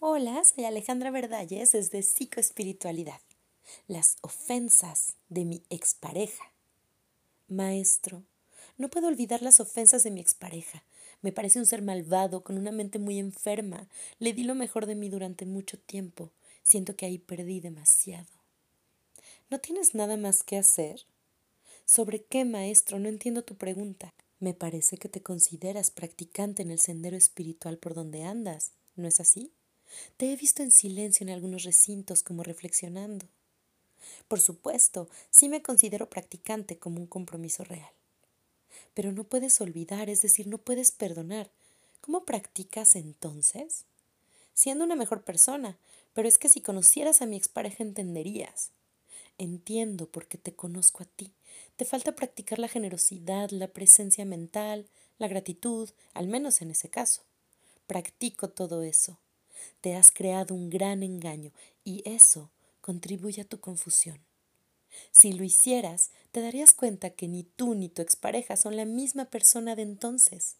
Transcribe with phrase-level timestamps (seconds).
[0.00, 3.20] Hola, soy Alejandra Verdalles desde Psicoespiritualidad.
[3.88, 6.52] Las ofensas de mi expareja.
[7.48, 8.22] Maestro,
[8.76, 10.84] no puedo olvidar las ofensas de mi expareja.
[11.20, 13.88] Me parece un ser malvado, con una mente muy enferma.
[14.20, 16.30] Le di lo mejor de mí durante mucho tiempo.
[16.62, 18.30] Siento que ahí perdí demasiado.
[19.50, 21.06] ¿No tienes nada más que hacer?
[21.86, 23.00] ¿Sobre qué, maestro?
[23.00, 24.14] No entiendo tu pregunta.
[24.38, 29.18] Me parece que te consideras practicante en el sendero espiritual por donde andas, ¿no es
[29.18, 29.50] así?
[30.16, 33.26] Te he visto en silencio en algunos recintos como reflexionando.
[34.28, 37.90] Por supuesto, sí me considero practicante como un compromiso real.
[38.94, 41.50] Pero no puedes olvidar, es decir, no puedes perdonar.
[42.00, 43.84] ¿Cómo practicas entonces?
[44.54, 45.78] Siendo una mejor persona,
[46.14, 48.70] pero es que si conocieras a mi expareja entenderías.
[49.38, 51.32] Entiendo porque te conozco a ti.
[51.76, 57.22] Te falta practicar la generosidad, la presencia mental, la gratitud, al menos en ese caso.
[57.86, 59.16] Practico todo eso.
[59.80, 61.52] Te has creado un gran engaño
[61.84, 64.20] y eso contribuye a tu confusión.
[65.12, 69.26] Si lo hicieras, te darías cuenta que ni tú ni tu expareja son la misma
[69.26, 70.56] persona de entonces,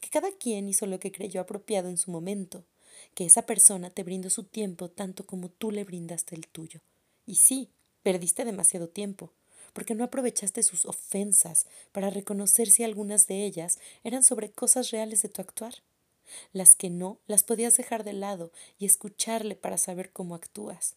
[0.00, 2.64] que cada quien hizo lo que creyó apropiado en su momento,
[3.14, 6.80] que esa persona te brindó su tiempo tanto como tú le brindaste el tuyo.
[7.26, 7.70] Y sí,
[8.02, 9.32] perdiste demasiado tiempo,
[9.72, 15.22] porque no aprovechaste sus ofensas para reconocer si algunas de ellas eran sobre cosas reales
[15.22, 15.74] de tu actuar.
[16.52, 20.96] Las que no, las podías dejar de lado y escucharle para saber cómo actúas.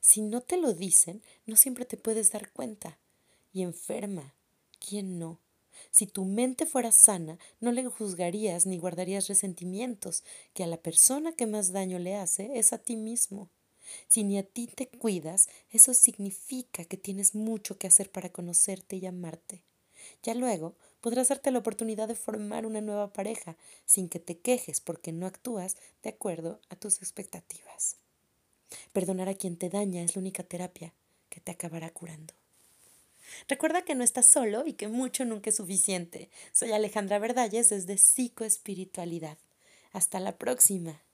[0.00, 2.98] Si no te lo dicen, no siempre te puedes dar cuenta.
[3.52, 4.34] Y enferma,
[4.78, 5.38] ¿quién no?
[5.90, 10.24] Si tu mente fuera sana, no le juzgarías ni guardarías resentimientos,
[10.54, 13.50] que a la persona que más daño le hace es a ti mismo.
[14.08, 18.96] Si ni a ti te cuidas, eso significa que tienes mucho que hacer para conocerte
[18.96, 19.62] y amarte.
[20.22, 20.74] Ya luego
[21.06, 25.28] podrás darte la oportunidad de formar una nueva pareja sin que te quejes porque no
[25.28, 27.94] actúas de acuerdo a tus expectativas.
[28.92, 30.92] Perdonar a quien te daña es la única terapia
[31.28, 32.34] que te acabará curando.
[33.46, 36.28] Recuerda que no estás solo y que mucho nunca es suficiente.
[36.50, 39.38] Soy Alejandra Verdalles desde Psicoespiritualidad.
[39.92, 41.05] Hasta la próxima.